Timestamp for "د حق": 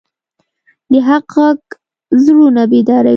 0.91-1.27